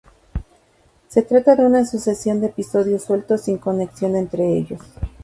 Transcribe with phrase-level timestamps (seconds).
[1.09, 4.79] Se trataba de una sucesión de episodios sueltos sin conexión entre ellos.